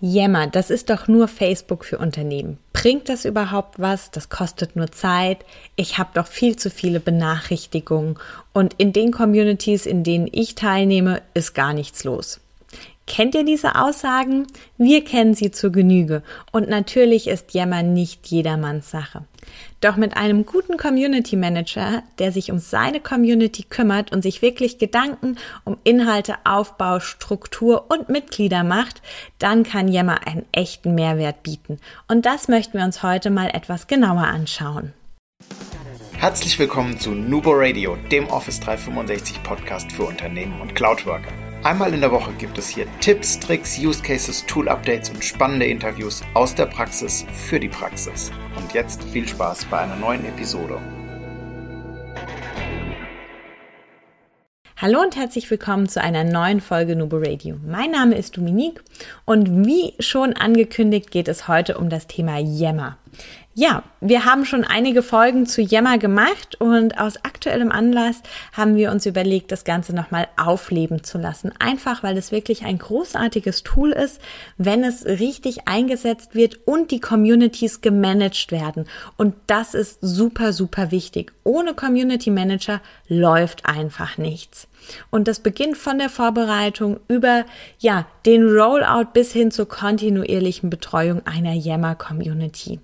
Yammer, 0.00 0.46
das 0.46 0.70
ist 0.70 0.90
doch 0.90 1.08
nur 1.08 1.26
Facebook 1.26 1.84
für 1.84 1.98
Unternehmen. 1.98 2.58
Bringt 2.72 3.08
das 3.08 3.24
überhaupt 3.24 3.78
was? 3.78 4.10
Das 4.10 4.28
kostet 4.28 4.76
nur 4.76 4.92
Zeit. 4.92 5.44
Ich 5.74 5.98
habe 5.98 6.10
doch 6.14 6.26
viel 6.26 6.56
zu 6.56 6.70
viele 6.70 7.00
Benachrichtigungen 7.00 8.18
und 8.52 8.74
in 8.74 8.92
den 8.92 9.10
Communities, 9.10 9.86
in 9.86 10.04
denen 10.04 10.28
ich 10.30 10.54
teilnehme, 10.54 11.22
ist 11.34 11.54
gar 11.54 11.72
nichts 11.72 12.04
los. 12.04 12.40
Kennt 13.06 13.34
ihr 13.34 13.44
diese 13.44 13.76
Aussagen? 13.76 14.46
Wir 14.78 15.04
kennen 15.04 15.34
sie 15.34 15.52
zur 15.52 15.70
Genüge. 15.70 16.22
Und 16.50 16.68
natürlich 16.68 17.28
ist 17.28 17.54
Yammer 17.54 17.82
nicht 17.82 18.26
jedermanns 18.26 18.90
Sache. 18.90 19.22
Doch 19.80 19.96
mit 19.96 20.16
einem 20.16 20.46
guten 20.46 20.76
Community 20.76 21.36
Manager, 21.36 22.02
der 22.18 22.32
sich 22.32 22.50
um 22.50 22.58
seine 22.58 23.00
Community 23.00 23.62
kümmert 23.62 24.12
und 24.12 24.22
sich 24.22 24.42
wirklich 24.42 24.78
Gedanken 24.78 25.36
um 25.64 25.76
Inhalte, 25.84 26.34
Aufbau, 26.44 27.00
Struktur 27.00 27.86
und 27.90 28.08
Mitglieder 28.08 28.64
macht, 28.64 29.02
dann 29.38 29.62
kann 29.62 29.88
Yammer 29.88 30.26
einen 30.26 30.46
echten 30.52 30.94
Mehrwert 30.94 31.42
bieten. 31.42 31.78
Und 32.08 32.26
das 32.26 32.48
möchten 32.48 32.78
wir 32.78 32.84
uns 32.84 33.02
heute 33.02 33.30
mal 33.30 33.50
etwas 33.50 33.86
genauer 33.86 34.26
anschauen. 34.26 34.92
Herzlich 36.18 36.58
willkommen 36.58 36.98
zu 36.98 37.10
Nubo 37.10 37.50
Radio, 37.52 37.96
dem 38.10 38.28
Office 38.28 38.58
365 38.60 39.42
Podcast 39.42 39.92
für 39.92 40.04
Unternehmen 40.04 40.60
und 40.62 40.74
Cloudworker. 40.74 41.45
Einmal 41.66 41.92
in 41.92 42.00
der 42.00 42.12
Woche 42.12 42.32
gibt 42.38 42.58
es 42.58 42.68
hier 42.68 42.86
Tipps, 43.00 43.40
Tricks, 43.40 43.76
Use 43.76 44.00
Cases, 44.00 44.46
Tool 44.46 44.68
Updates 44.68 45.10
und 45.10 45.24
spannende 45.24 45.66
Interviews 45.66 46.22
aus 46.32 46.54
der 46.54 46.66
Praxis 46.66 47.26
für 47.32 47.58
die 47.58 47.68
Praxis. 47.68 48.30
Und 48.54 48.72
jetzt 48.72 49.02
viel 49.02 49.26
Spaß 49.26 49.64
bei 49.64 49.78
einer 49.80 49.96
neuen 49.96 50.24
Episode. 50.26 50.80
Hallo 54.76 55.00
und 55.00 55.16
herzlich 55.16 55.50
willkommen 55.50 55.88
zu 55.88 56.00
einer 56.00 56.22
neuen 56.22 56.60
Folge 56.60 56.94
Nubo 56.94 57.16
Radio. 57.16 57.56
Mein 57.66 57.90
Name 57.90 58.14
ist 58.14 58.36
Dominique 58.36 58.84
und 59.24 59.66
wie 59.66 59.94
schon 59.98 60.34
angekündigt 60.34 61.10
geht 61.10 61.26
es 61.26 61.48
heute 61.48 61.78
um 61.78 61.90
das 61.90 62.06
Thema 62.06 62.38
Yammer. 62.38 62.96
Ja, 63.58 63.84
wir 64.02 64.26
haben 64.26 64.44
schon 64.44 64.64
einige 64.64 65.02
Folgen 65.02 65.46
zu 65.46 65.62
Yammer 65.62 65.96
gemacht 65.96 66.60
und 66.60 67.00
aus 67.00 67.16
aktuellem 67.24 67.72
Anlass 67.72 68.20
haben 68.52 68.76
wir 68.76 68.90
uns 68.90 69.06
überlegt, 69.06 69.50
das 69.50 69.64
Ganze 69.64 69.94
nochmal 69.94 70.28
aufleben 70.36 71.04
zu 71.04 71.16
lassen. 71.16 71.52
Einfach, 71.58 72.02
weil 72.02 72.18
es 72.18 72.32
wirklich 72.32 72.66
ein 72.66 72.76
großartiges 72.76 73.62
Tool 73.62 73.92
ist, 73.92 74.20
wenn 74.58 74.84
es 74.84 75.06
richtig 75.06 75.66
eingesetzt 75.66 76.34
wird 76.34 76.66
und 76.66 76.90
die 76.90 77.00
Communities 77.00 77.80
gemanagt 77.80 78.52
werden. 78.52 78.84
Und 79.16 79.34
das 79.46 79.72
ist 79.72 80.00
super, 80.02 80.52
super 80.52 80.90
wichtig. 80.90 81.32
Ohne 81.42 81.72
Community 81.72 82.28
Manager 82.28 82.82
läuft 83.08 83.64
einfach 83.64 84.18
nichts. 84.18 84.68
Und 85.08 85.28
das 85.28 85.40
beginnt 85.40 85.78
von 85.78 85.98
der 85.98 86.10
Vorbereitung 86.10 87.00
über, 87.08 87.46
ja, 87.78 88.06
den 88.26 88.46
Rollout 88.46 89.12
bis 89.14 89.32
hin 89.32 89.50
zur 89.50 89.66
kontinuierlichen 89.66 90.68
Betreuung 90.68 91.26
einer 91.26 91.54
Yammer 91.54 91.94
Community. 91.94 92.80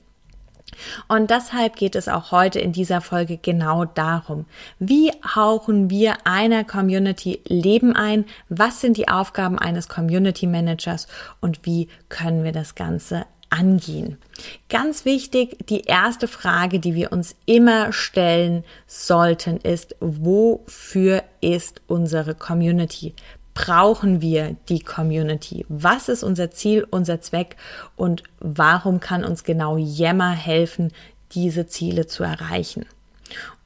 Und 1.08 1.30
deshalb 1.30 1.76
geht 1.76 1.94
es 1.94 2.08
auch 2.08 2.32
heute 2.32 2.58
in 2.58 2.72
dieser 2.72 3.00
Folge 3.00 3.38
genau 3.38 3.84
darum, 3.84 4.46
wie 4.78 5.10
hauchen 5.34 5.90
wir 5.90 6.26
einer 6.26 6.64
Community 6.64 7.40
Leben 7.46 7.94
ein, 7.94 8.24
was 8.48 8.80
sind 8.80 8.96
die 8.96 9.08
Aufgaben 9.08 9.58
eines 9.58 9.88
Community 9.88 10.46
Managers 10.46 11.06
und 11.40 11.64
wie 11.64 11.88
können 12.08 12.44
wir 12.44 12.52
das 12.52 12.74
Ganze 12.74 13.26
angehen. 13.52 14.16
Ganz 14.68 15.04
wichtig, 15.04 15.66
die 15.68 15.82
erste 15.82 16.26
Frage, 16.26 16.80
die 16.80 16.94
wir 16.94 17.12
uns 17.12 17.36
immer 17.44 17.92
stellen 17.92 18.64
sollten, 18.86 19.58
ist, 19.58 19.94
wofür 20.00 21.22
ist 21.40 21.82
unsere 21.86 22.34
Community? 22.34 23.14
Brauchen 23.54 24.20
wir 24.20 24.56
die 24.68 24.80
Community? 24.80 25.66
Was 25.68 26.08
ist 26.08 26.22
unser 26.22 26.50
Ziel, 26.50 26.86
unser 26.90 27.20
Zweck 27.20 27.56
und 27.96 28.22
warum 28.40 29.00
kann 29.00 29.24
uns 29.24 29.44
genau 29.44 29.76
Yammer 29.76 30.32
helfen, 30.32 30.92
diese 31.32 31.66
Ziele 31.66 32.06
zu 32.06 32.22
erreichen? 32.22 32.86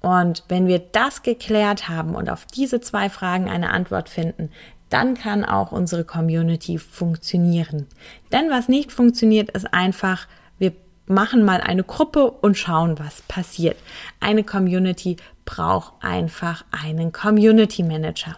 Und 0.01 0.45
wenn 0.49 0.67
wir 0.67 0.79
das 0.79 1.23
geklärt 1.23 1.89
haben 1.89 2.15
und 2.15 2.31
auf 2.31 2.47
diese 2.47 2.81
zwei 2.81 3.11
Fragen 3.11 3.49
eine 3.49 3.71
Antwort 3.71 4.09
finden, 4.09 4.51
dann 4.89 5.15
kann 5.15 5.45
auch 5.45 5.73
unsere 5.73 6.05
Community 6.05 6.79
funktionieren. 6.79 7.87
Denn 8.33 8.51
was 8.51 8.69
nicht 8.69 8.93
funktioniert, 8.93 9.51
ist 9.51 9.73
einfach, 9.75 10.29
wir 10.59 10.73
machen 11.07 11.45
mal 11.45 11.61
eine 11.61 11.83
Gruppe 11.83 12.31
und 12.31 12.57
schauen, 12.57 12.99
was 12.99 13.23
passiert. 13.23 13.77
Eine 14.21 14.45
Community 14.45 15.17
braucht 15.45 15.93
einfach 16.05 16.65
einen 16.71 17.13
Community 17.13 17.83
Manager. 17.83 18.37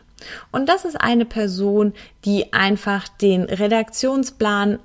Und 0.51 0.69
das 0.69 0.85
ist 0.85 1.01
eine 1.01 1.25
Person, 1.25 1.95
die 2.25 2.53
einfach 2.53 3.09
den 3.09 3.45
Redaktionsplan 3.45 4.79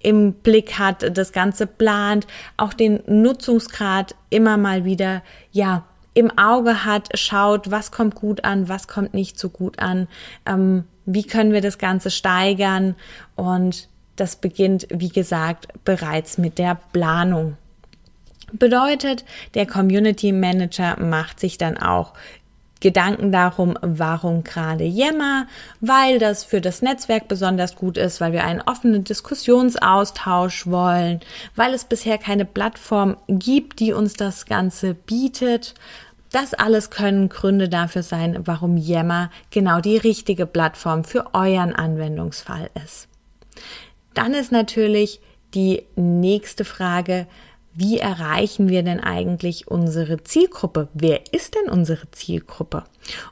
im 0.00 0.32
Blick 0.32 0.78
hat, 0.78 1.16
das 1.16 1.32
Ganze 1.32 1.66
plant, 1.66 2.26
auch 2.56 2.72
den 2.72 3.00
Nutzungsgrad 3.06 4.14
immer 4.30 4.56
mal 4.56 4.84
wieder, 4.84 5.22
ja, 5.52 5.84
im 6.14 6.36
Auge 6.36 6.84
hat, 6.84 7.08
schaut, 7.18 7.70
was 7.70 7.90
kommt 7.90 8.14
gut 8.14 8.44
an, 8.44 8.68
was 8.68 8.86
kommt 8.86 9.14
nicht 9.14 9.38
so 9.38 9.48
gut 9.48 9.78
an, 9.78 10.08
ähm, 10.44 10.84
wie 11.06 11.24
können 11.24 11.52
wir 11.52 11.62
das 11.62 11.78
Ganze 11.78 12.10
steigern 12.10 12.94
und 13.34 13.88
das 14.16 14.36
beginnt, 14.36 14.86
wie 14.90 15.08
gesagt, 15.08 15.68
bereits 15.84 16.36
mit 16.36 16.58
der 16.58 16.78
Planung. 16.92 17.56
Bedeutet, 18.52 19.24
der 19.54 19.66
Community 19.66 20.32
Manager 20.32 21.00
macht 21.00 21.40
sich 21.40 21.56
dann 21.56 21.78
auch 21.78 22.12
Gedanken 22.82 23.30
darum, 23.30 23.78
warum 23.80 24.42
gerade 24.42 24.84
Yammer, 24.84 25.46
weil 25.80 26.18
das 26.18 26.42
für 26.42 26.60
das 26.60 26.82
Netzwerk 26.82 27.28
besonders 27.28 27.76
gut 27.76 27.96
ist, 27.96 28.20
weil 28.20 28.32
wir 28.32 28.44
einen 28.44 28.60
offenen 28.60 29.04
Diskussionsaustausch 29.04 30.66
wollen, 30.66 31.20
weil 31.54 31.74
es 31.74 31.84
bisher 31.84 32.18
keine 32.18 32.44
Plattform 32.44 33.16
gibt, 33.28 33.78
die 33.78 33.92
uns 33.92 34.14
das 34.14 34.46
Ganze 34.46 34.94
bietet. 34.94 35.74
Das 36.32 36.54
alles 36.54 36.90
können 36.90 37.28
Gründe 37.28 37.68
dafür 37.68 38.02
sein, 38.02 38.40
warum 38.46 38.76
Yammer 38.76 39.30
genau 39.50 39.80
die 39.80 39.96
richtige 39.96 40.44
Plattform 40.44 41.04
für 41.04 41.34
euren 41.34 41.76
Anwendungsfall 41.76 42.68
ist. 42.84 43.06
Dann 44.12 44.34
ist 44.34 44.50
natürlich 44.50 45.20
die 45.54 45.84
nächste 45.94 46.64
Frage, 46.64 47.28
wie 47.74 47.98
erreichen 47.98 48.68
wir 48.68 48.82
denn 48.82 49.00
eigentlich 49.00 49.68
unsere 49.68 50.22
Zielgruppe? 50.22 50.88
Wer 50.94 51.20
ist 51.32 51.54
denn 51.54 51.70
unsere 51.70 52.10
Zielgruppe? 52.10 52.84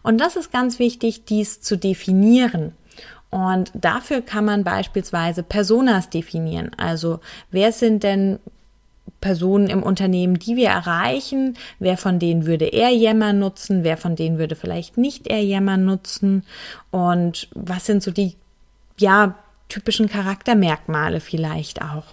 Und 0.03 0.19
das 0.19 0.37
ist 0.37 0.53
ganz 0.53 0.79
wichtig, 0.79 1.25
dies 1.25 1.61
zu 1.61 1.77
definieren. 1.77 2.73
Und 3.31 3.71
dafür 3.75 4.23
kann 4.23 4.45
man 4.45 4.65
beispielsweise 4.65 5.43
Personas 5.43 6.11
definieren. 6.11 6.71
Also 6.77 7.21
wer 7.51 7.71
sind 7.71 8.03
denn 8.03 8.39
Personen 9.21 9.69
im 9.69 9.83
Unternehmen, 9.83 10.39
die 10.39 10.57
wir 10.57 10.69
erreichen? 10.69 11.57
Wer 11.79 11.97
von 11.97 12.19
denen 12.19 12.47
würde 12.47 12.67
eher 12.67 12.91
Yammer 12.91 13.33
nutzen? 13.33 13.85
Wer 13.85 13.97
von 13.97 14.17
denen 14.17 14.39
würde 14.39 14.57
vielleicht 14.57 14.97
nicht 14.97 15.29
eher 15.29 15.45
Yammer 15.45 15.77
nutzen? 15.77 16.45
Und 16.91 17.49
was 17.55 17.87
sind 17.87 18.03
so 18.03 18.11
die, 18.11 18.37
ja, 18.99 19.37
typischen 19.69 20.09
Charaktermerkmale 20.09 21.21
vielleicht 21.21 21.83
auch? 21.83 22.05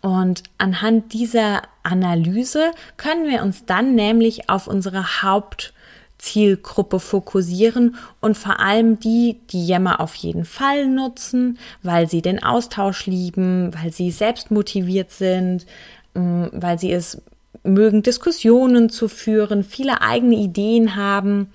Und 0.00 0.42
anhand 0.58 1.12
dieser 1.12 1.62
Analyse 1.82 2.70
können 2.96 3.28
wir 3.28 3.42
uns 3.42 3.64
dann 3.64 3.94
nämlich 3.94 4.48
auf 4.48 4.66
unsere 4.66 5.22
Hauptzielgruppe 5.22 7.00
fokussieren 7.00 7.96
und 8.20 8.36
vor 8.36 8.60
allem 8.60 9.00
die, 9.00 9.40
die 9.50 9.66
Yammer 9.66 10.00
auf 10.00 10.14
jeden 10.14 10.44
Fall 10.44 10.86
nutzen, 10.86 11.58
weil 11.82 12.08
sie 12.08 12.22
den 12.22 12.42
Austausch 12.42 13.06
lieben, 13.06 13.72
weil 13.74 13.92
sie 13.92 14.10
selbst 14.10 14.50
motiviert 14.50 15.10
sind, 15.10 15.66
mm, 16.14 16.46
weil 16.52 16.78
sie 16.78 16.92
es 16.92 17.22
mögen, 17.62 18.02
Diskussionen 18.02 18.88
zu 18.88 19.08
führen, 19.08 19.64
viele 19.64 20.00
eigene 20.00 20.36
Ideen 20.36 20.96
haben, 20.96 21.50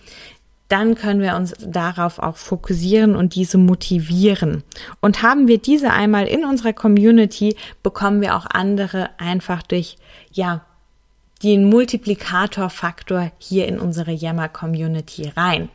dann 0.67 0.95
können 0.95 1.21
wir 1.21 1.35
uns 1.35 1.53
darauf 1.59 2.19
auch 2.19 2.37
fokussieren 2.37 3.15
und 3.15 3.35
diese 3.35 3.57
motivieren. 3.57 4.63
Und 4.99 5.21
haben 5.21 5.47
wir 5.47 5.59
diese 5.59 5.91
einmal 5.91 6.27
in 6.27 6.43
unserer 6.43 6.73
Community, 6.73 7.55
bekommen 7.83 8.21
wir 8.21 8.35
auch 8.35 8.45
andere 8.47 9.09
einfach 9.19 9.61
durch, 9.61 9.97
ja, 10.31 10.65
den 11.43 11.69
Multiplikatorfaktor 11.69 13.31
hier 13.37 13.67
in 13.67 13.79
unsere 13.79 14.11
Yammer 14.11 14.49
Community 14.49 15.31
rein. 15.35 15.69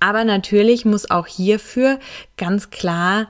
Aber 0.00 0.24
natürlich 0.24 0.84
muss 0.84 1.10
auch 1.10 1.26
hierfür 1.26 1.98
ganz 2.36 2.70
klar 2.70 3.28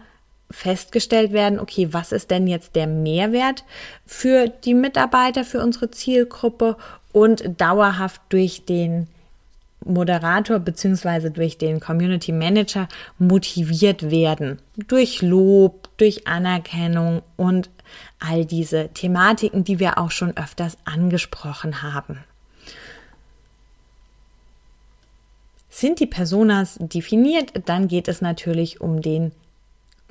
festgestellt 0.50 1.32
werden, 1.32 1.60
okay, 1.60 1.88
was 1.92 2.10
ist 2.10 2.30
denn 2.30 2.46
jetzt 2.46 2.74
der 2.74 2.86
Mehrwert 2.86 3.64
für 4.04 4.48
die 4.48 4.74
Mitarbeiter, 4.74 5.44
für 5.44 5.62
unsere 5.62 5.90
Zielgruppe 5.90 6.76
und 7.12 7.60
dauerhaft 7.60 8.20
durch 8.30 8.64
den 8.64 9.06
Moderator 9.84 10.58
beziehungsweise 10.58 11.30
durch 11.30 11.58
den 11.58 11.80
Community 11.80 12.32
Manager 12.32 12.88
motiviert 13.18 14.10
werden. 14.10 14.60
Durch 14.76 15.22
Lob, 15.22 15.88
durch 15.96 16.26
Anerkennung 16.26 17.22
und 17.36 17.70
all 18.18 18.44
diese 18.44 18.88
Thematiken, 18.88 19.64
die 19.64 19.78
wir 19.78 19.98
auch 19.98 20.10
schon 20.10 20.36
öfters 20.36 20.76
angesprochen 20.84 21.82
haben. 21.82 22.18
Sind 25.70 26.00
die 26.00 26.06
Personas 26.06 26.76
definiert, 26.80 27.52
dann 27.66 27.88
geht 27.88 28.08
es 28.08 28.20
natürlich 28.20 28.80
um 28.80 29.00
den 29.00 29.32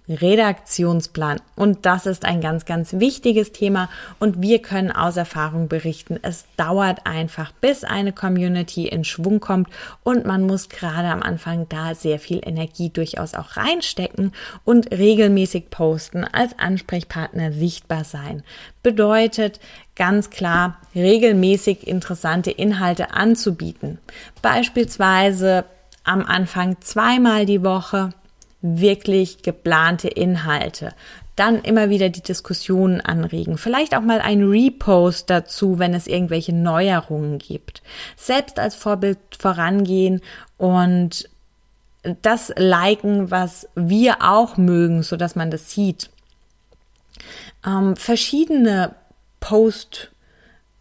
Redaktionsplan. 0.09 1.39
Und 1.56 1.85
das 1.85 2.06
ist 2.06 2.25
ein 2.25 2.41
ganz, 2.41 2.65
ganz 2.65 2.94
wichtiges 2.94 3.51
Thema. 3.51 3.89
Und 4.19 4.41
wir 4.41 4.61
können 4.61 4.91
aus 4.91 5.17
Erfahrung 5.17 5.67
berichten, 5.67 6.19
es 6.21 6.45
dauert 6.57 7.06
einfach, 7.06 7.51
bis 7.51 7.83
eine 7.83 8.11
Community 8.11 8.88
in 8.88 9.03
Schwung 9.03 9.39
kommt. 9.39 9.69
Und 10.03 10.25
man 10.25 10.45
muss 10.45 10.69
gerade 10.69 11.09
am 11.09 11.21
Anfang 11.21 11.67
da 11.69 11.94
sehr 11.95 12.19
viel 12.19 12.41
Energie 12.44 12.89
durchaus 12.89 13.35
auch 13.35 13.56
reinstecken 13.56 14.33
und 14.65 14.91
regelmäßig 14.91 15.69
posten, 15.69 16.23
als 16.23 16.57
Ansprechpartner 16.57 17.51
sichtbar 17.51 18.03
sein. 18.03 18.44
Bedeutet 18.81 19.59
ganz 19.95 20.29
klar, 20.29 20.77
regelmäßig 20.95 21.88
interessante 21.88 22.51
Inhalte 22.51 23.11
anzubieten. 23.11 24.00
Beispielsweise 24.41 25.65
am 26.03 26.25
Anfang 26.25 26.77
zweimal 26.81 27.45
die 27.45 27.63
Woche 27.63 28.11
wirklich 28.61 29.41
geplante 29.41 30.07
Inhalte. 30.07 30.94
Dann 31.35 31.61
immer 31.61 31.89
wieder 31.89 32.09
die 32.09 32.21
Diskussionen 32.21 33.00
anregen. 33.00 33.57
Vielleicht 33.57 33.95
auch 33.95 34.01
mal 34.01 34.19
ein 34.19 34.44
Repost 34.44 35.29
dazu, 35.29 35.79
wenn 35.79 35.94
es 35.94 36.07
irgendwelche 36.07 36.53
Neuerungen 36.53 37.38
gibt. 37.38 37.81
Selbst 38.17 38.59
als 38.59 38.75
Vorbild 38.75 39.19
vorangehen 39.39 40.21
und 40.57 41.29
das 42.21 42.51
liken, 42.57 43.31
was 43.31 43.67
wir 43.75 44.17
auch 44.21 44.57
mögen, 44.57 45.03
so 45.03 45.15
dass 45.15 45.35
man 45.35 45.51
das 45.51 45.71
sieht. 45.71 46.09
Ähm, 47.65 47.95
verschiedene 47.95 48.95
Post 49.39 50.11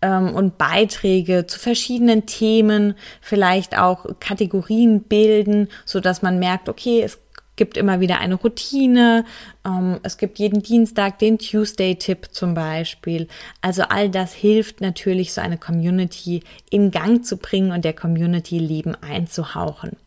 ähm, 0.03 0.35
und 0.35 0.59
Beiträge 0.59 1.47
zu 1.47 1.59
verschiedenen 1.59 2.27
Themen, 2.27 2.95
vielleicht 3.21 3.77
auch 3.77 4.07
Kategorien 4.21 5.03
bilden, 5.03 5.69
so 5.85 6.01
dass 6.01 6.23
man 6.23 6.39
merkt, 6.39 6.69
okay, 6.69 7.03
es 7.03 7.19
gibt 7.59 7.77
immer 7.77 8.01
wieder 8.01 8.21
eine 8.21 8.37
Routine. 8.37 9.27
Ähm, 9.67 10.01
es 10.03 10.17
gibt 10.17 10.39
jeden 10.39 10.63
Dienstag 10.63 11.19
den 11.19 11.39
Tuesday-Tipp 11.39 12.29
zum 12.31 12.55
Beispiel. 12.55 13.29
Also 13.61 13.83
all 13.83 14.09
das 14.09 14.33
hilft 14.33 14.81
natürlich, 14.81 15.35
so 15.35 15.43
eine 15.43 15.59
Community 15.59 16.43
in 16.71 16.91
Gang 16.91 17.23
zu 17.27 17.37
bringen 17.37 17.73
und 17.73 17.85
der 17.85 17.93
Community 17.93 18.59
Leben 18.59 18.95
einzuhauchen. 18.95 19.99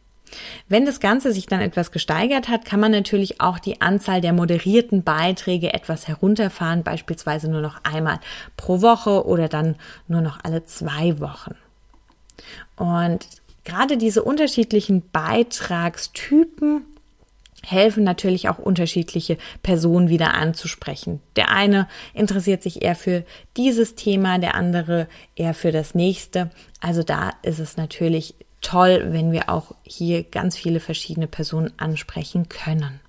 Wenn 0.70 0.86
das 0.86 1.00
Ganze 1.00 1.34
sich 1.34 1.46
dann 1.46 1.62
etwas 1.62 1.92
gesteigert 1.92 2.48
hat, 2.48 2.66
kann 2.66 2.80
man 2.80 2.92
natürlich 2.92 3.42
auch 3.42 3.60
die 3.60 3.82
Anzahl 3.82 4.22
der 4.22 4.34
moderierten 4.34 5.04
Beiträge 5.04 5.74
etwas 5.74 6.08
herunterfahren, 6.08 6.84
beispielsweise 6.84 7.50
nur 7.50 7.62
noch 7.62 7.84
einmal 7.84 8.20
pro 8.58 8.82
Woche 8.82 9.26
oder 9.26 9.50
dann 9.50 9.76
nur 10.08 10.22
noch 10.22 10.40
alle 10.44 10.66
zwei 10.66 11.20
Wochen. 11.20 11.56
Und 12.78 13.28
gerade 13.64 13.98
diese 13.98 14.24
unterschiedlichen 14.24 15.04
Beitragstypen 15.12 16.84
helfen 17.66 18.04
natürlich 18.04 18.50
auch 18.50 18.58
unterschiedliche 18.58 19.38
Personen 19.64 20.10
wieder 20.10 20.34
anzusprechen. 20.34 21.22
Der 21.36 21.50
eine 21.52 21.88
interessiert 22.14 22.64
sich 22.64 22.82
eher 22.82 22.96
für 22.96 23.24
dieses 23.58 23.96
Thema, 23.96 24.40
der 24.40 24.56
andere 24.56 25.08
eher 25.36 25.54
für 25.54 25.72
das 25.72 25.96
nächste. 25.96 26.50
Also 26.80 27.04
da 27.04 27.32
ist 27.44 27.60
es 27.60 27.78
natürlich 27.78 28.36
toll, 28.62 29.08
wenn 29.10 29.32
wir 29.32 29.50
auch 29.50 29.74
hier 29.84 30.24
ganz 30.24 30.56
viele 30.56 30.80
verschiedene 30.80 31.28
Personen 31.28 31.72
ansprechen 31.78 32.50
können. 32.50 33.00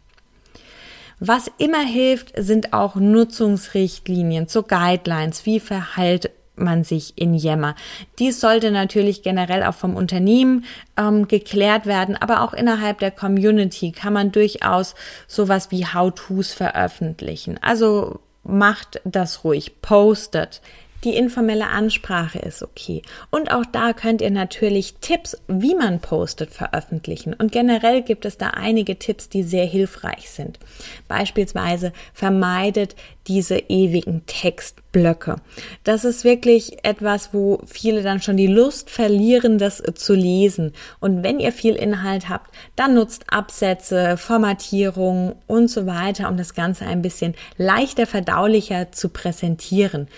Was 1.24 1.48
immer 1.58 1.84
hilft, 1.84 2.32
sind 2.36 2.72
auch 2.72 2.96
Nutzungsrichtlinien, 2.96 4.48
so 4.48 4.64
Guidelines, 4.64 5.46
wie 5.46 5.60
verhält 5.60 6.30
man 6.62 6.84
sich 6.84 7.14
in 7.16 7.34
Yammer. 7.34 7.74
Dies 8.18 8.40
sollte 8.40 8.70
natürlich 8.70 9.22
generell 9.22 9.62
auch 9.62 9.74
vom 9.74 9.96
Unternehmen 9.96 10.64
ähm, 10.96 11.28
geklärt 11.28 11.86
werden, 11.86 12.16
aber 12.16 12.42
auch 12.42 12.52
innerhalb 12.52 12.98
der 12.98 13.10
Community 13.10 13.92
kann 13.92 14.12
man 14.12 14.32
durchaus 14.32 14.94
sowas 15.26 15.70
wie 15.70 15.86
How-Tos 15.86 16.52
veröffentlichen. 16.52 17.58
Also 17.62 18.20
macht 18.44 19.00
das 19.04 19.44
ruhig, 19.44 19.80
postet. 19.82 20.60
Die 21.04 21.16
informelle 21.16 21.66
Ansprache 21.66 22.38
ist 22.38 22.62
okay. 22.62 23.02
Und 23.30 23.50
auch 23.50 23.64
da 23.66 23.92
könnt 23.92 24.20
ihr 24.20 24.30
natürlich 24.30 24.94
Tipps, 25.00 25.36
wie 25.48 25.74
man 25.74 26.00
postet, 26.00 26.50
veröffentlichen. 26.50 27.34
Und 27.34 27.50
generell 27.50 28.02
gibt 28.02 28.24
es 28.24 28.38
da 28.38 28.48
einige 28.50 28.96
Tipps, 28.98 29.28
die 29.28 29.42
sehr 29.42 29.66
hilfreich 29.66 30.30
sind. 30.30 30.60
Beispielsweise 31.08 31.92
vermeidet 32.14 32.94
diese 33.26 33.58
ewigen 33.68 34.26
Textblöcke. 34.26 35.36
Das 35.82 36.04
ist 36.04 36.22
wirklich 36.22 36.84
etwas, 36.84 37.32
wo 37.32 37.60
viele 37.66 38.02
dann 38.02 38.22
schon 38.22 38.36
die 38.36 38.46
Lust 38.46 38.88
verlieren, 38.88 39.58
das 39.58 39.82
zu 39.94 40.14
lesen. 40.14 40.72
Und 41.00 41.24
wenn 41.24 41.40
ihr 41.40 41.52
viel 41.52 41.74
Inhalt 41.74 42.28
habt, 42.28 42.54
dann 42.76 42.94
nutzt 42.94 43.24
Absätze, 43.28 44.16
Formatierung 44.16 45.34
und 45.48 45.68
so 45.68 45.86
weiter, 45.86 46.28
um 46.28 46.36
das 46.36 46.54
Ganze 46.54 46.86
ein 46.86 47.02
bisschen 47.02 47.34
leichter 47.56 48.06
verdaulicher 48.06 48.92
zu 48.92 49.08
präsentieren. 49.08 50.08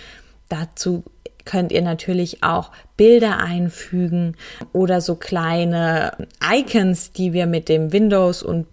Dazu 0.54 1.02
könnt 1.44 1.72
ihr 1.72 1.82
natürlich 1.82 2.44
auch 2.44 2.70
Bilder 2.96 3.38
einfügen 3.38 4.36
oder 4.72 5.00
so 5.00 5.16
kleine 5.16 6.16
Icons, 6.40 7.10
die 7.10 7.32
wir 7.32 7.46
mit 7.46 7.68
dem 7.68 7.92
Windows 7.92 8.44
und 8.44 8.68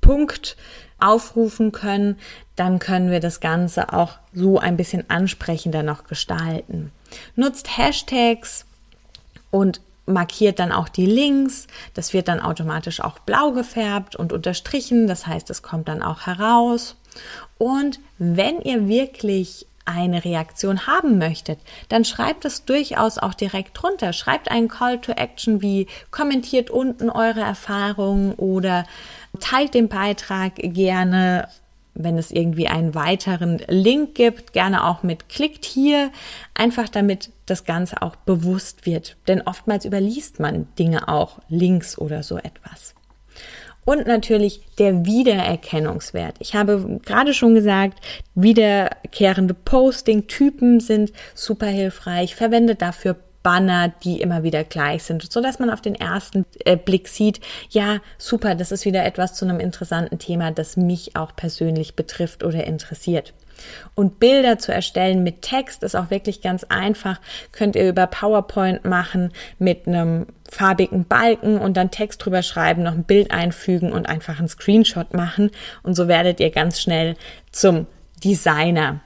Punkt 0.00 0.56
aufrufen 0.98 1.72
können. 1.72 2.18
Dann 2.56 2.78
können 2.78 3.10
wir 3.10 3.20
das 3.20 3.40
Ganze 3.40 3.92
auch 3.92 4.12
so 4.32 4.58
ein 4.58 4.78
bisschen 4.78 5.10
ansprechender 5.10 5.82
noch 5.82 6.04
gestalten. 6.04 6.90
Nutzt 7.36 7.76
Hashtags 7.76 8.64
und 9.50 9.82
markiert 10.06 10.58
dann 10.58 10.72
auch 10.72 10.88
die 10.88 11.06
Links. 11.06 11.66
Das 11.92 12.14
wird 12.14 12.28
dann 12.28 12.40
automatisch 12.40 13.00
auch 13.00 13.18
blau 13.18 13.52
gefärbt 13.52 14.16
und 14.16 14.32
unterstrichen. 14.32 15.06
Das 15.06 15.26
heißt, 15.26 15.50
es 15.50 15.62
kommt 15.62 15.88
dann 15.88 16.02
auch 16.02 16.22
heraus. 16.22 16.96
Und 17.58 18.00
wenn 18.18 18.62
ihr 18.62 18.88
wirklich 18.88 19.66
eine 19.84 20.24
Reaktion 20.24 20.86
haben 20.86 21.18
möchtet, 21.18 21.58
dann 21.88 22.04
schreibt 22.04 22.44
es 22.44 22.64
durchaus 22.64 23.18
auch 23.18 23.34
direkt 23.34 23.80
drunter. 23.80 24.12
Schreibt 24.12 24.50
einen 24.50 24.68
Call 24.68 25.00
to 25.00 25.12
Action 25.12 25.62
wie 25.62 25.86
kommentiert 26.10 26.70
unten 26.70 27.10
eure 27.10 27.40
Erfahrungen 27.40 28.34
oder 28.34 28.86
teilt 29.40 29.74
den 29.74 29.88
Beitrag 29.88 30.54
gerne, 30.56 31.48
wenn 31.94 32.18
es 32.18 32.30
irgendwie 32.30 32.68
einen 32.68 32.94
weiteren 32.94 33.58
Link 33.68 34.14
gibt, 34.14 34.52
gerne 34.52 34.84
auch 34.84 35.02
mit 35.02 35.28
klickt 35.28 35.64
hier, 35.64 36.10
einfach 36.54 36.88
damit 36.88 37.30
das 37.46 37.64
Ganze 37.64 38.02
auch 38.02 38.16
bewusst 38.16 38.86
wird. 38.86 39.16
Denn 39.28 39.42
oftmals 39.42 39.84
überliest 39.84 40.40
man 40.40 40.66
Dinge 40.78 41.08
auch, 41.08 41.38
Links 41.48 41.98
oder 41.98 42.22
so 42.22 42.36
etwas. 42.38 42.94
Und 43.84 44.06
natürlich 44.06 44.62
der 44.78 45.04
Wiedererkennungswert. 45.04 46.36
Ich 46.38 46.54
habe 46.54 47.00
gerade 47.04 47.34
schon 47.34 47.54
gesagt, 47.54 47.98
wiederkehrende 48.34 49.54
Posting-Typen 49.54 50.80
sind 50.80 51.12
super 51.34 51.66
hilfreich. 51.66 52.34
Verwende 52.34 52.74
dafür 52.74 53.16
Banner, 53.44 53.92
die 54.02 54.22
immer 54.22 54.42
wieder 54.42 54.64
gleich 54.64 55.04
sind, 55.04 55.30
so 55.30 55.40
dass 55.42 55.58
man 55.58 55.68
auf 55.70 55.82
den 55.82 55.94
ersten 55.94 56.46
äh, 56.64 56.78
Blick 56.78 57.08
sieht, 57.08 57.40
ja, 57.68 58.00
super, 58.16 58.54
das 58.54 58.72
ist 58.72 58.86
wieder 58.86 59.04
etwas 59.04 59.34
zu 59.34 59.44
einem 59.44 59.60
interessanten 59.60 60.18
Thema, 60.18 60.50
das 60.50 60.78
mich 60.78 61.14
auch 61.14 61.36
persönlich 61.36 61.94
betrifft 61.94 62.42
oder 62.42 62.64
interessiert. 62.64 63.34
Und 63.94 64.18
Bilder 64.20 64.58
zu 64.58 64.72
erstellen 64.72 65.22
mit 65.22 65.42
Text 65.42 65.82
ist 65.82 65.94
auch 65.94 66.10
wirklich 66.10 66.40
ganz 66.40 66.64
einfach. 66.64 67.20
Könnt 67.52 67.76
ihr 67.76 67.88
über 67.88 68.06
PowerPoint 68.06 68.84
machen 68.84 69.32
mit 69.58 69.86
einem 69.86 70.26
farbigen 70.50 71.04
Balken 71.04 71.58
und 71.58 71.76
dann 71.76 71.90
Text 71.90 72.24
drüber 72.24 72.42
schreiben, 72.42 72.82
noch 72.82 72.92
ein 72.92 73.04
Bild 73.04 73.30
einfügen 73.30 73.92
und 73.92 74.06
einfach 74.06 74.38
einen 74.38 74.48
Screenshot 74.48 75.14
machen. 75.14 75.50
Und 75.82 75.94
so 75.94 76.08
werdet 76.08 76.40
ihr 76.40 76.50
ganz 76.50 76.80
schnell 76.80 77.16
zum 77.52 77.86
Designer. 78.22 79.00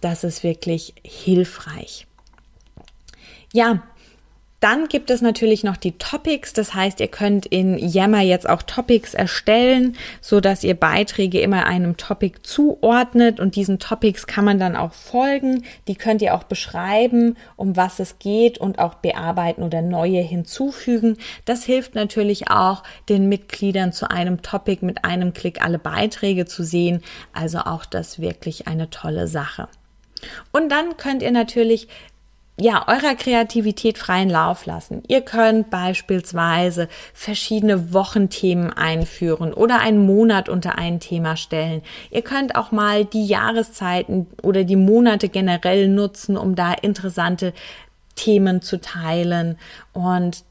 Das 0.00 0.24
ist 0.24 0.42
wirklich 0.42 0.94
hilfreich. 1.02 2.06
Ja, 3.52 3.82
dann 4.60 4.88
gibt 4.88 5.10
es 5.10 5.22
natürlich 5.22 5.64
noch 5.64 5.78
die 5.78 5.96
Topics. 5.98 6.52
Das 6.52 6.74
heißt, 6.74 7.00
ihr 7.00 7.08
könnt 7.08 7.46
in 7.46 7.78
Yammer 7.78 8.20
jetzt 8.20 8.48
auch 8.48 8.62
Topics 8.62 9.14
erstellen, 9.14 9.96
so 10.20 10.40
dass 10.40 10.62
ihr 10.62 10.74
Beiträge 10.74 11.40
immer 11.40 11.64
einem 11.64 11.96
Topic 11.96 12.40
zuordnet 12.42 13.40
und 13.40 13.56
diesen 13.56 13.78
Topics 13.78 14.26
kann 14.26 14.44
man 14.44 14.58
dann 14.58 14.76
auch 14.76 14.92
folgen. 14.92 15.64
Die 15.88 15.94
könnt 15.94 16.20
ihr 16.20 16.34
auch 16.34 16.44
beschreiben, 16.44 17.36
um 17.56 17.76
was 17.76 18.00
es 18.00 18.18
geht 18.18 18.58
und 18.58 18.78
auch 18.78 18.94
bearbeiten 18.94 19.62
oder 19.62 19.80
neue 19.80 20.20
hinzufügen. 20.20 21.16
Das 21.46 21.64
hilft 21.64 21.94
natürlich 21.94 22.50
auch 22.50 22.82
den 23.08 23.30
Mitgliedern 23.30 23.92
zu 23.92 24.10
einem 24.10 24.42
Topic 24.42 24.84
mit 24.84 25.06
einem 25.06 25.32
Klick 25.32 25.64
alle 25.64 25.78
Beiträge 25.78 26.44
zu 26.44 26.62
sehen. 26.64 27.02
Also 27.32 27.60
auch 27.60 27.86
das 27.86 28.20
wirklich 28.20 28.68
eine 28.68 28.90
tolle 28.90 29.26
Sache. 29.26 29.68
Und 30.52 30.70
dann 30.70 30.96
könnt 30.96 31.22
ihr 31.22 31.30
natürlich 31.30 31.88
ja, 32.60 32.86
eurer 32.88 33.14
Kreativität 33.14 33.96
freien 33.96 34.28
Lauf 34.28 34.66
lassen. 34.66 35.02
Ihr 35.08 35.22
könnt 35.22 35.70
beispielsweise 35.70 36.88
verschiedene 37.14 37.94
Wochenthemen 37.94 38.70
einführen 38.70 39.54
oder 39.54 39.80
einen 39.80 40.04
Monat 40.04 40.50
unter 40.50 40.76
ein 40.76 41.00
Thema 41.00 41.36
stellen. 41.36 41.82
Ihr 42.10 42.22
könnt 42.22 42.56
auch 42.56 42.70
mal 42.70 43.06
die 43.06 43.26
Jahreszeiten 43.26 44.26
oder 44.42 44.64
die 44.64 44.76
Monate 44.76 45.30
generell 45.30 45.88
nutzen, 45.88 46.36
um 46.36 46.54
da 46.54 46.72
interessante 46.74 47.54
Themen 48.14 48.60
zu 48.60 48.78
teilen 48.78 49.56
und 49.94 50.44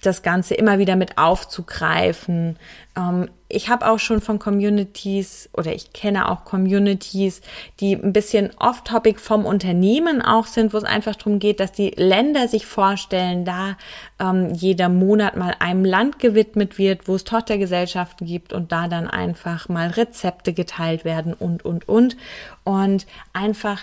das 0.00 0.22
Ganze 0.22 0.54
immer 0.54 0.78
wieder 0.78 0.96
mit 0.96 1.18
aufzugreifen. 1.18 2.56
Ähm, 2.96 3.28
ich 3.52 3.68
habe 3.68 3.86
auch 3.86 3.98
schon 3.98 4.20
von 4.20 4.38
Communities 4.38 5.50
oder 5.52 5.74
ich 5.74 5.92
kenne 5.92 6.30
auch 6.30 6.44
Communities, 6.44 7.42
die 7.80 7.94
ein 7.94 8.12
bisschen 8.12 8.50
off-topic 8.58 9.20
vom 9.20 9.44
Unternehmen 9.44 10.22
auch 10.22 10.46
sind, 10.46 10.72
wo 10.72 10.78
es 10.78 10.84
einfach 10.84 11.16
darum 11.16 11.38
geht, 11.38 11.60
dass 11.60 11.72
die 11.72 11.90
Länder 11.90 12.48
sich 12.48 12.64
vorstellen, 12.66 13.44
da 13.44 13.76
ähm, 14.18 14.54
jeder 14.54 14.88
Monat 14.88 15.36
mal 15.36 15.54
einem 15.58 15.84
Land 15.84 16.18
gewidmet 16.18 16.78
wird, 16.78 17.08
wo 17.08 17.14
es 17.14 17.24
Tochtergesellschaften 17.24 18.26
gibt 18.26 18.52
und 18.52 18.72
da 18.72 18.88
dann 18.88 19.06
einfach 19.06 19.68
mal 19.68 19.88
Rezepte 19.88 20.54
geteilt 20.54 21.04
werden 21.04 21.34
und, 21.34 21.64
und, 21.64 21.88
und. 21.88 22.16
Und 22.64 23.06
einfach 23.34 23.80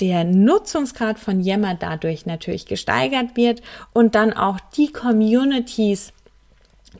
der 0.00 0.24
Nutzungsgrad 0.24 1.20
von 1.20 1.40
Yammer 1.40 1.74
dadurch 1.74 2.26
natürlich 2.26 2.66
gesteigert 2.66 3.36
wird 3.36 3.62
und 3.92 4.14
dann 4.16 4.32
auch 4.32 4.58
die 4.76 4.90
Communities, 4.90 6.12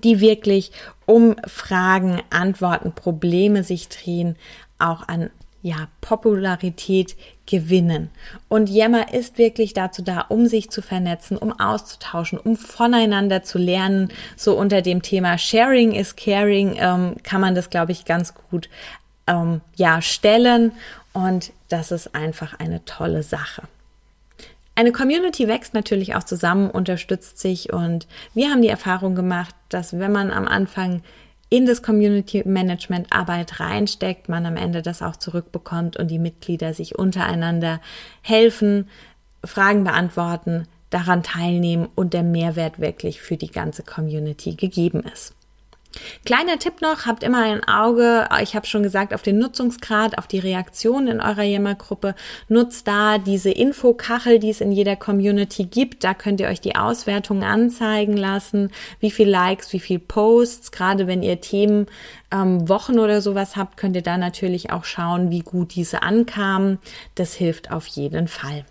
die 0.03 0.21
wirklich 0.21 0.73
um 1.07 1.37
Fragen, 1.47 2.23
Antworten, 2.31 2.93
Probleme 2.93 3.63
sich 3.63 3.89
drehen, 3.89 4.37
auch 4.79 5.07
an 5.07 5.31
ja, 5.65 5.89
Popularität 6.03 7.17
gewinnen. 7.47 8.11
Und 8.49 8.69
Yammer 8.69 9.15
ist 9.15 9.39
wirklich 9.39 9.73
dazu 9.73 10.03
da, 10.03 10.21
um 10.29 10.47
sich 10.47 10.71
zu 10.71 10.83
vernetzen, 10.83 11.39
um 11.39 11.59
auszutauschen, 11.59 12.39
um 12.39 12.57
voneinander 12.57 13.43
zu 13.43 13.57
lernen. 13.57 14.11
So 14.37 14.59
unter 14.59 14.83
dem 14.83 15.01
Thema 15.01 15.39
Sharing 15.39 15.93
is 15.93 16.17
Caring 16.17 16.77
ähm, 16.79 17.17
kann 17.23 17.41
man 17.41 17.55
das, 17.55 17.71
glaube 17.71 17.93
ich, 17.93 18.05
ganz 18.05 18.35
gut 18.35 18.69
ähm, 19.27 19.63
ja, 19.75 20.03
stellen. 20.03 20.73
Und 21.15 21.51
das 21.71 21.93
ist 21.93 22.15
einfach 22.15 22.59
eine 22.59 22.85
tolle 22.85 23.23
Sache. 23.23 23.63
Eine 24.77 24.93
Community 24.93 25.47
wächst 25.47 25.75
natürlich 25.75 26.17
auch 26.17 26.25
zusammen, 26.25 26.71
unterstützt 26.71 27.39
sich 27.39 27.73
und 27.73 28.09
wir 28.35 28.51
haben 28.51 28.63
die 28.63 28.69
Erfahrung 28.69 29.15
gemacht, 29.15 29.55
dass 29.69 29.99
wenn 29.99 30.11
man 30.11 30.33
am 30.33 30.49
Anfang 30.49 31.03
in 31.49 31.67
das 31.67 31.83
Community 31.83 32.43
Management 32.45 33.13
Arbeit 33.13 33.61
reinsteckt, 33.61 34.29
man 34.29 34.47
am 34.47 34.57
Ende 34.57 34.83
das 34.83 35.03
auch 35.03 35.17
zurückbekommt 35.17 35.97
und 35.97 36.11
die 36.11 36.19
Mitglieder 36.19 36.75
sich 36.75 36.99
untereinander 36.99 37.81
helfen, 38.23 38.89
Fragen 39.45 39.85
beantworten, 39.85 40.67
daran 40.91 41.23
teilnehmen 41.23 41.89
und 41.95 42.13
der 42.13 42.25
Mehrwert 42.25 42.81
wirklich 42.81 43.21
für 43.21 43.37
die 43.37 43.51
ganze 43.51 43.85
Community 43.85 44.55
gegeben 44.55 45.05
ist. 45.13 45.35
Kleiner 46.25 46.59
Tipp 46.59 46.81
noch, 46.81 47.07
habt 47.07 47.23
immer 47.23 47.43
ein 47.43 47.65
Auge, 47.65 48.29
ich 48.43 48.55
habe 48.57 48.67
schon 48.67 48.83
gesagt, 48.83 49.15
auf 49.15 49.23
den 49.23 49.39
Nutzungsgrad, 49.39 50.19
auf 50.19 50.27
die 50.27 50.39
Reaktion 50.39 51.07
in 51.07 51.21
eurer 51.21 51.43
Yammer-Gruppe. 51.43 52.15
Nutzt 52.49 52.89
da 52.89 53.19
diese 53.19 53.51
Infokachel, 53.51 54.39
die 54.39 54.51
es 54.51 54.61
in 54.61 54.73
jeder 54.73 54.97
Community 54.97 55.65
gibt. 55.65 56.05
Da 56.05 56.15
könnt 56.15 56.41
ihr 56.41 56.49
euch 56.49 56.61
die 56.61 56.77
Auswertung 56.77 57.43
anzeigen 57.43 58.17
lassen, 58.17 58.71
wie 59.01 59.11
viel 59.11 59.29
Likes, 59.29 59.73
wie 59.73 59.81
viel 59.81 59.99
Posts. 59.99 60.73
Gerade 60.73 61.07
wenn 61.07 61.23
ihr 61.23 61.41
Themen 61.41 61.87
ähm, 62.31 62.69
Wochen 62.69 62.99
oder 62.99 63.21
sowas 63.21 63.57
habt, 63.57 63.77
könnt 63.77 63.97
ihr 63.97 64.03
da 64.03 64.17
natürlich 64.17 64.71
auch 64.71 64.85
schauen, 64.85 65.31
wie 65.31 65.41
gut 65.41 65.75
diese 65.75 66.03
ankamen. 66.03 66.79
Das 67.15 67.35
hilft 67.35 67.71
auf 67.71 67.87
jeden 67.87 68.29
Fall. 68.29 68.65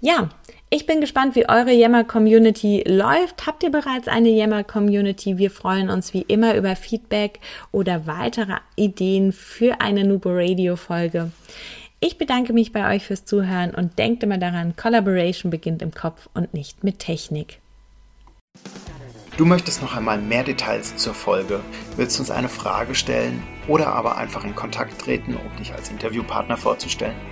Ja, 0.00 0.28
ich 0.74 0.86
bin 0.86 1.02
gespannt, 1.02 1.34
wie 1.36 1.46
eure 1.50 1.70
Yammer-Community 1.70 2.84
läuft. 2.86 3.46
Habt 3.46 3.62
ihr 3.62 3.70
bereits 3.70 4.08
eine 4.08 4.30
Yammer-Community? 4.30 5.36
Wir 5.36 5.50
freuen 5.50 5.90
uns 5.90 6.14
wie 6.14 6.22
immer 6.22 6.54
über 6.54 6.76
Feedback 6.76 7.40
oder 7.72 8.06
weitere 8.06 8.54
Ideen 8.74 9.32
für 9.32 9.82
eine 9.82 10.04
Nubo 10.04 10.30
Radio-Folge. 10.32 11.30
Ich 12.00 12.16
bedanke 12.16 12.54
mich 12.54 12.72
bei 12.72 12.94
euch 12.94 13.04
fürs 13.04 13.26
Zuhören 13.26 13.74
und 13.74 13.98
denkt 13.98 14.22
immer 14.22 14.38
daran, 14.38 14.74
Collaboration 14.74 15.50
beginnt 15.50 15.82
im 15.82 15.92
Kopf 15.92 16.30
und 16.32 16.54
nicht 16.54 16.82
mit 16.82 17.00
Technik. 17.00 17.60
Du 19.36 19.44
möchtest 19.44 19.82
noch 19.82 19.94
einmal 19.94 20.16
mehr 20.16 20.42
Details 20.42 20.96
zur 20.96 21.12
Folge, 21.12 21.60
willst 21.98 22.18
uns 22.18 22.30
eine 22.30 22.48
Frage 22.48 22.94
stellen 22.94 23.42
oder 23.68 23.88
aber 23.88 24.16
einfach 24.16 24.42
in 24.44 24.54
Kontakt 24.54 25.02
treten, 25.02 25.36
um 25.36 25.56
dich 25.58 25.74
als 25.74 25.90
Interviewpartner 25.90 26.56
vorzustellen? 26.56 27.31